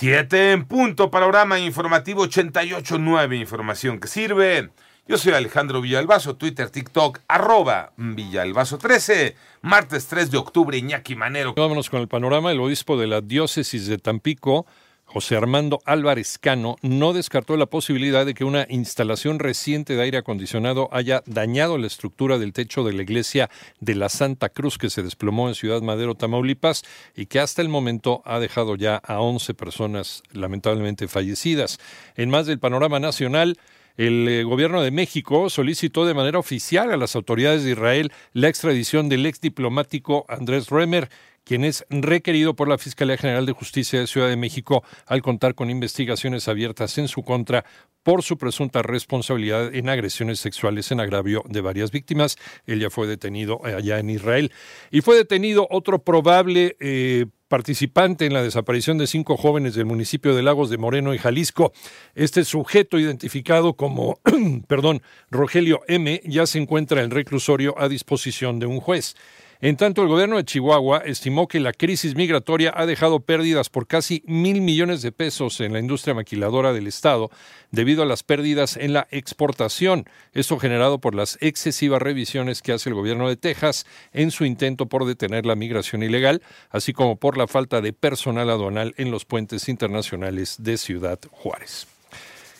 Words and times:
Siete 0.00 0.52
en 0.52 0.64
punto, 0.64 1.10
panorama 1.10 1.58
informativo 1.58 2.24
88.9, 2.24 3.38
información 3.38 4.00
que 4.00 4.08
sirve. 4.08 4.70
Yo 5.06 5.18
soy 5.18 5.34
Alejandro 5.34 5.82
Villalbazo, 5.82 6.36
Twitter, 6.36 6.70
TikTok, 6.70 7.18
arroba 7.28 7.92
Villalbazo13, 7.98 9.34
martes 9.60 10.06
3 10.06 10.30
de 10.30 10.38
octubre, 10.38 10.78
Iñaki 10.78 11.16
Manero. 11.16 11.52
Vámonos 11.54 11.90
con 11.90 12.00
el 12.00 12.08
panorama. 12.08 12.50
El 12.50 12.60
obispo 12.60 12.96
de 12.96 13.08
la 13.08 13.20
diócesis 13.20 13.88
de 13.88 13.98
Tampico, 13.98 14.64
José 15.12 15.34
Armando 15.34 15.80
Álvarez 15.86 16.38
Cano, 16.38 16.76
no 16.82 17.12
descartó 17.12 17.56
la 17.56 17.66
posibilidad 17.66 18.24
de 18.24 18.32
que 18.32 18.44
una 18.44 18.66
instalación 18.70 19.40
reciente 19.40 19.96
de 19.96 20.02
aire 20.02 20.18
acondicionado 20.18 20.88
haya 20.92 21.24
dañado 21.26 21.78
la 21.78 21.88
estructura 21.88 22.38
del 22.38 22.52
techo 22.52 22.84
de 22.84 22.92
la 22.92 23.02
iglesia 23.02 23.50
de 23.80 23.96
la 23.96 24.08
Santa 24.08 24.50
Cruz 24.50 24.78
que 24.78 24.88
se 24.88 25.02
desplomó 25.02 25.48
en 25.48 25.56
Ciudad 25.56 25.82
Madero, 25.82 26.14
Tamaulipas, 26.14 26.84
y 27.16 27.26
que 27.26 27.40
hasta 27.40 27.60
el 27.60 27.68
momento 27.68 28.22
ha 28.24 28.38
dejado 28.38 28.76
ya 28.76 28.98
a 28.98 29.18
11 29.18 29.52
personas 29.54 30.22
lamentablemente 30.30 31.08
fallecidas. 31.08 31.80
En 32.14 32.30
más 32.30 32.46
del 32.46 32.60
panorama 32.60 33.00
nacional, 33.00 33.58
el 33.96 34.28
eh, 34.28 34.44
gobierno 34.44 34.80
de 34.80 34.92
México 34.92 35.50
solicitó 35.50 36.06
de 36.06 36.14
manera 36.14 36.38
oficial 36.38 36.92
a 36.92 36.96
las 36.96 37.16
autoridades 37.16 37.64
de 37.64 37.72
Israel 37.72 38.12
la 38.32 38.48
extradición 38.48 39.08
del 39.08 39.26
ex 39.26 39.40
diplomático 39.40 40.24
Andrés 40.28 40.70
Remer, 40.70 41.10
quien 41.44 41.64
es 41.64 41.84
requerido 41.90 42.54
por 42.54 42.68
la 42.68 42.78
Fiscalía 42.78 43.16
General 43.16 43.46
de 43.46 43.52
Justicia 43.52 44.00
de 44.00 44.06
Ciudad 44.06 44.28
de 44.28 44.36
México 44.36 44.84
al 45.06 45.22
contar 45.22 45.54
con 45.54 45.70
investigaciones 45.70 46.48
abiertas 46.48 46.96
en 46.98 47.08
su 47.08 47.22
contra 47.22 47.64
por 48.02 48.22
su 48.22 48.38
presunta 48.38 48.82
responsabilidad 48.82 49.74
en 49.74 49.88
agresiones 49.88 50.40
sexuales 50.40 50.90
en 50.90 51.00
agravio 51.00 51.42
de 51.48 51.60
varias 51.60 51.90
víctimas. 51.90 52.36
Él 52.66 52.80
ya 52.80 52.90
fue 52.90 53.06
detenido 53.06 53.60
allá 53.64 53.98
en 53.98 54.10
Israel. 54.10 54.52
Y 54.90 55.02
fue 55.02 55.16
detenido 55.16 55.66
otro 55.70 56.02
probable 56.02 56.76
eh, 56.80 57.26
participante 57.48 58.26
en 58.26 58.32
la 58.32 58.42
desaparición 58.42 58.96
de 58.96 59.08
cinco 59.08 59.36
jóvenes 59.36 59.74
del 59.74 59.84
municipio 59.84 60.34
de 60.34 60.42
Lagos 60.42 60.70
de 60.70 60.78
Moreno 60.78 61.12
y 61.12 61.18
Jalisco. 61.18 61.72
Este 62.14 62.44
sujeto 62.44 62.98
identificado 62.98 63.74
como, 63.74 64.20
perdón, 64.68 65.02
Rogelio 65.30 65.80
M, 65.88 66.22
ya 66.24 66.46
se 66.46 66.58
encuentra 66.58 67.02
en 67.02 67.10
reclusorio 67.10 67.74
a 67.78 67.88
disposición 67.88 68.60
de 68.60 68.66
un 68.66 68.80
juez. 68.80 69.16
En 69.62 69.76
tanto, 69.76 70.00
el 70.00 70.08
gobierno 70.08 70.38
de 70.38 70.44
Chihuahua 70.44 71.02
estimó 71.04 71.46
que 71.46 71.60
la 71.60 71.74
crisis 71.74 72.14
migratoria 72.14 72.72
ha 72.74 72.86
dejado 72.86 73.20
pérdidas 73.20 73.68
por 73.68 73.86
casi 73.86 74.22
mil 74.26 74.62
millones 74.62 75.02
de 75.02 75.12
pesos 75.12 75.60
en 75.60 75.74
la 75.74 75.80
industria 75.80 76.14
maquiladora 76.14 76.72
del 76.72 76.86
Estado 76.86 77.30
debido 77.70 78.02
a 78.02 78.06
las 78.06 78.22
pérdidas 78.22 78.78
en 78.78 78.94
la 78.94 79.06
exportación. 79.10 80.08
Esto 80.32 80.58
generado 80.58 80.98
por 80.98 81.14
las 81.14 81.36
excesivas 81.42 82.00
revisiones 82.00 82.62
que 82.62 82.72
hace 82.72 82.88
el 82.88 82.94
gobierno 82.94 83.28
de 83.28 83.36
Texas 83.36 83.84
en 84.14 84.30
su 84.30 84.46
intento 84.46 84.86
por 84.86 85.04
detener 85.04 85.44
la 85.44 85.56
migración 85.56 86.02
ilegal, 86.02 86.40
así 86.70 86.94
como 86.94 87.16
por 87.16 87.36
la 87.36 87.46
falta 87.46 87.82
de 87.82 87.92
personal 87.92 88.48
aduanal 88.48 88.94
en 88.96 89.10
los 89.10 89.26
puentes 89.26 89.68
internacionales 89.68 90.56
de 90.60 90.78
Ciudad 90.78 91.18
Juárez. 91.30 91.86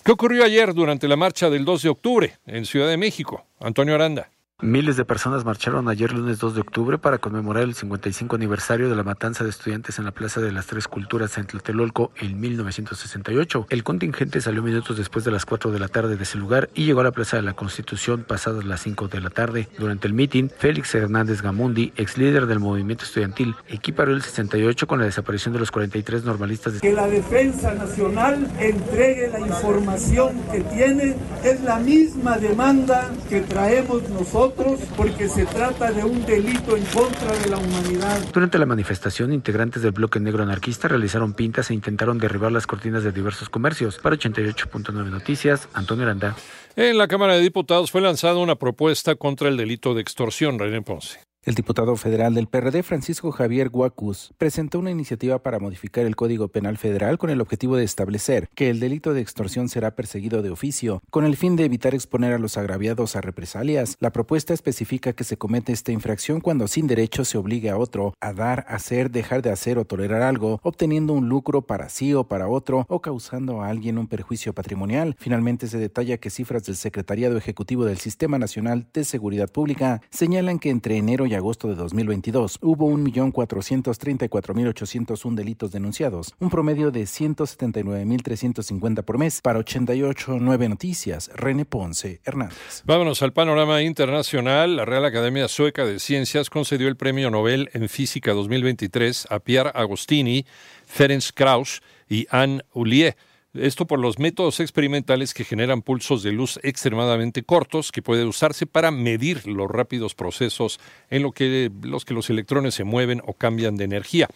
¿Qué 0.04 0.12
ocurrió 0.12 0.44
ayer 0.44 0.74
durante 0.74 1.08
la 1.08 1.16
marcha 1.16 1.48
del 1.48 1.64
2 1.64 1.82
de 1.82 1.88
octubre 1.88 2.36
en 2.46 2.66
Ciudad 2.66 2.88
de 2.88 2.98
México? 2.98 3.46
Antonio 3.58 3.94
Aranda. 3.94 4.30
Miles 4.62 4.98
de 4.98 5.06
personas 5.06 5.46
marcharon 5.46 5.88
ayer 5.88 6.12
lunes 6.12 6.38
2 6.38 6.54
de 6.54 6.60
octubre 6.60 6.98
para 6.98 7.16
conmemorar 7.16 7.62
el 7.62 7.74
55 7.74 8.36
aniversario 8.36 8.90
de 8.90 8.94
la 8.94 9.02
matanza 9.02 9.42
de 9.42 9.48
estudiantes 9.48 9.98
en 9.98 10.04
la 10.04 10.10
Plaza 10.10 10.42
de 10.42 10.52
las 10.52 10.66
Tres 10.66 10.86
Culturas 10.86 11.38
en 11.38 11.46
Tlatelolco 11.46 12.12
en 12.20 12.38
1968. 12.38 13.68
El 13.70 13.82
contingente 13.84 14.42
salió 14.42 14.62
minutos 14.62 14.98
después 14.98 15.24
de 15.24 15.30
las 15.30 15.46
4 15.46 15.70
de 15.70 15.78
la 15.78 15.88
tarde 15.88 16.18
de 16.18 16.24
ese 16.24 16.36
lugar 16.36 16.68
y 16.74 16.84
llegó 16.84 17.00
a 17.00 17.04
la 17.04 17.12
Plaza 17.12 17.38
de 17.38 17.42
la 17.42 17.54
Constitución 17.54 18.24
pasadas 18.28 18.66
las 18.66 18.82
5 18.82 19.08
de 19.08 19.20
la 19.22 19.30
tarde. 19.30 19.66
Durante 19.78 20.06
el 20.06 20.12
mitin, 20.12 20.50
Félix 20.50 20.94
Hernández 20.94 21.40
Gamundi, 21.40 21.94
ex 21.96 22.18
líder 22.18 22.44
del 22.44 22.60
movimiento 22.60 23.04
estudiantil, 23.04 23.54
equiparó 23.66 24.12
el 24.12 24.20
68 24.20 24.86
con 24.86 24.98
la 24.98 25.06
desaparición 25.06 25.54
de 25.54 25.60
los 25.60 25.70
43 25.70 26.24
normalistas. 26.24 26.74
De... 26.74 26.80
Que 26.80 26.92
la 26.92 27.08
defensa 27.08 27.72
nacional 27.72 28.46
entregue 28.60 29.30
la 29.30 29.40
información 29.40 30.38
que 30.52 30.60
tiene 30.60 31.16
es 31.44 31.62
la 31.62 31.78
misma 31.78 32.36
demanda 32.36 33.10
que 33.30 33.40
traemos 33.40 34.06
nosotros 34.10 34.49
porque 34.96 35.28
se 35.28 35.46
trata 35.46 35.92
de 35.92 36.04
un 36.04 36.24
delito 36.24 36.76
en 36.76 36.84
contra 36.86 37.32
de 37.38 37.50
la 37.50 37.58
humanidad. 37.58 38.20
Durante 38.32 38.58
la 38.58 38.66
manifestación, 38.66 39.32
integrantes 39.32 39.82
del 39.82 39.92
bloque 39.92 40.20
negro 40.20 40.42
anarquista 40.42 40.88
realizaron 40.88 41.34
pintas 41.34 41.70
e 41.70 41.74
intentaron 41.74 42.18
derribar 42.18 42.52
las 42.52 42.66
cortinas 42.66 43.04
de 43.04 43.12
diversos 43.12 43.48
comercios. 43.48 43.98
Para 43.98 44.16
88.9 44.16 44.92
Noticias, 45.10 45.68
Antonio 45.74 46.04
Aranda. 46.04 46.36
En 46.76 46.98
la 46.98 47.08
Cámara 47.08 47.34
de 47.34 47.40
Diputados 47.40 47.90
fue 47.90 48.00
lanzada 48.00 48.36
una 48.36 48.56
propuesta 48.56 49.14
contra 49.14 49.48
el 49.48 49.56
delito 49.56 49.94
de 49.94 50.02
extorsión, 50.02 50.58
René 50.58 50.82
Ponce. 50.82 51.29
El 51.42 51.54
diputado 51.54 51.96
federal 51.96 52.34
del 52.34 52.48
PRD, 52.48 52.82
Francisco 52.82 53.32
Javier 53.32 53.70
Guacus, 53.70 54.34
presentó 54.36 54.78
una 54.78 54.90
iniciativa 54.90 55.42
para 55.42 55.58
modificar 55.58 56.04
el 56.04 56.14
Código 56.14 56.48
Penal 56.48 56.76
Federal 56.76 57.16
con 57.16 57.30
el 57.30 57.40
objetivo 57.40 57.76
de 57.76 57.84
establecer 57.84 58.50
que 58.54 58.68
el 58.68 58.78
delito 58.78 59.14
de 59.14 59.22
extorsión 59.22 59.70
será 59.70 59.96
perseguido 59.96 60.42
de 60.42 60.50
oficio, 60.50 61.02
con 61.08 61.24
el 61.24 61.38
fin 61.38 61.56
de 61.56 61.64
evitar 61.64 61.94
exponer 61.94 62.34
a 62.34 62.38
los 62.38 62.58
agraviados 62.58 63.16
a 63.16 63.22
represalias. 63.22 63.96
La 64.00 64.12
propuesta 64.12 64.52
especifica 64.52 65.14
que 65.14 65.24
se 65.24 65.38
comete 65.38 65.72
esta 65.72 65.92
infracción 65.92 66.42
cuando 66.42 66.68
sin 66.68 66.86
derecho 66.86 67.24
se 67.24 67.38
obligue 67.38 67.70
a 67.70 67.78
otro 67.78 68.12
a 68.20 68.34
dar, 68.34 68.66
hacer, 68.68 69.10
dejar 69.10 69.40
de 69.40 69.50
hacer 69.50 69.78
o 69.78 69.86
tolerar 69.86 70.20
algo, 70.20 70.60
obteniendo 70.62 71.14
un 71.14 71.30
lucro 71.30 71.62
para 71.62 71.88
sí 71.88 72.12
o 72.12 72.24
para 72.24 72.48
otro 72.48 72.84
o 72.86 73.00
causando 73.00 73.62
a 73.62 73.68
alguien 73.68 73.96
un 73.96 74.08
perjuicio 74.08 74.52
patrimonial. 74.52 75.16
Finalmente 75.18 75.68
se 75.68 75.78
detalla 75.78 76.18
que 76.18 76.28
cifras 76.28 76.64
del 76.64 76.76
Secretariado 76.76 77.38
Ejecutivo 77.38 77.86
del 77.86 77.96
Sistema 77.96 78.38
Nacional 78.38 78.88
de 78.92 79.04
Seguridad 79.04 79.50
Pública 79.50 80.02
señalan 80.10 80.58
que 80.58 80.68
entre 80.68 80.98
enero 80.98 81.24
y 81.29 81.29
agosto 81.34 81.68
de 81.68 81.74
2022 81.74 82.58
hubo 82.62 82.90
1.434.801 82.90 85.34
delitos 85.34 85.72
denunciados, 85.72 86.34
un 86.38 86.50
promedio 86.50 86.90
de 86.90 87.02
179.350 87.02 89.02
por 89.02 89.18
mes 89.18 89.40
para 89.40 89.60
88.9 89.60 90.68
Noticias. 90.68 91.30
René 91.34 91.64
Ponce 91.64 92.20
Hernández. 92.24 92.82
Vámonos 92.84 93.22
al 93.22 93.32
panorama 93.32 93.82
internacional. 93.82 94.76
La 94.76 94.84
Real 94.84 95.04
Academia 95.04 95.48
Sueca 95.48 95.84
de 95.84 95.98
Ciencias 95.98 96.50
concedió 96.50 96.88
el 96.88 96.96
Premio 96.96 97.30
Nobel 97.30 97.70
en 97.72 97.88
Física 97.88 98.32
2023 98.32 99.28
a 99.30 99.40
Pierre 99.40 99.72
Agostini, 99.74 100.46
Ferenc 100.86 101.24
Krauss 101.34 101.82
y 102.08 102.26
Anne 102.30 102.62
Ulier 102.72 103.16
esto 103.54 103.86
por 103.86 103.98
los 103.98 104.18
métodos 104.18 104.60
experimentales 104.60 105.34
que 105.34 105.44
generan 105.44 105.82
pulsos 105.82 106.22
de 106.22 106.30
luz 106.30 106.60
extremadamente 106.62 107.42
cortos 107.42 107.90
que 107.90 108.02
puede 108.02 108.24
usarse 108.24 108.66
para 108.66 108.90
medir 108.90 109.46
los 109.46 109.68
rápidos 109.68 110.14
procesos 110.14 110.78
en 111.10 111.22
lo 111.22 111.32
que, 111.32 111.70
los 111.82 112.04
que 112.04 112.14
los 112.14 112.30
electrones 112.30 112.74
se 112.74 112.84
mueven 112.84 113.20
o 113.26 113.32
cambian 113.32 113.76
de 113.76 113.84
energía. 113.84 114.28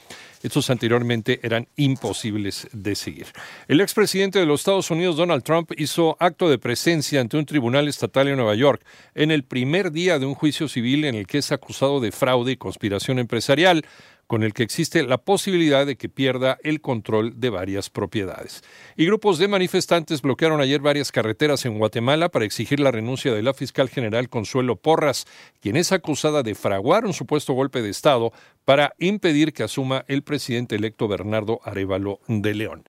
Estos 0.42 0.68
anteriormente 0.68 1.40
eran 1.42 1.68
imposibles 1.76 2.68
de 2.72 2.94
seguir. 2.96 3.26
El 3.68 3.80
expresidente 3.80 4.38
de 4.38 4.46
los 4.46 4.60
Estados 4.60 4.90
Unidos, 4.90 5.16
Donald 5.16 5.42
Trump, 5.42 5.72
hizo 5.78 6.16
acto 6.20 6.50
de 6.50 6.58
presencia 6.58 7.20
ante 7.20 7.36
un 7.36 7.46
tribunal 7.46 7.88
estatal 7.88 8.28
en 8.28 8.36
Nueva 8.36 8.54
York 8.54 8.84
en 9.14 9.30
el 9.30 9.44
primer 9.44 9.92
día 9.92 10.18
de 10.18 10.26
un 10.26 10.34
juicio 10.34 10.68
civil 10.68 11.04
en 11.04 11.14
el 11.14 11.26
que 11.26 11.38
es 11.38 11.52
acusado 11.52 12.00
de 12.00 12.12
fraude 12.12 12.52
y 12.52 12.56
conspiración 12.56 13.18
empresarial 13.20 13.86
con 14.26 14.42
el 14.42 14.52
que 14.52 14.62
existe 14.62 15.02
la 15.02 15.18
posibilidad 15.18 15.86
de 15.86 15.96
que 15.96 16.08
pierda 16.08 16.58
el 16.62 16.80
control 16.80 17.40
de 17.40 17.50
varias 17.50 17.90
propiedades. 17.90 18.62
Y 18.96 19.06
grupos 19.06 19.38
de 19.38 19.48
manifestantes 19.48 20.22
bloquearon 20.22 20.60
ayer 20.60 20.80
varias 20.80 21.12
carreteras 21.12 21.64
en 21.64 21.78
Guatemala 21.78 22.28
para 22.28 22.44
exigir 22.44 22.80
la 22.80 22.90
renuncia 22.90 23.32
de 23.32 23.42
la 23.42 23.54
fiscal 23.54 23.88
general 23.88 24.28
Consuelo 24.28 24.76
Porras, 24.76 25.26
quien 25.60 25.76
es 25.76 25.92
acusada 25.92 26.42
de 26.42 26.54
fraguar 26.54 27.06
un 27.06 27.12
supuesto 27.12 27.52
golpe 27.52 27.82
de 27.82 27.90
Estado 27.90 28.32
para 28.64 28.94
impedir 28.98 29.52
que 29.52 29.62
asuma 29.62 30.04
el 30.08 30.22
presidente 30.22 30.74
electo 30.74 31.06
Bernardo 31.06 31.60
Arevalo 31.64 32.18
de 32.26 32.54
León. 32.54 32.82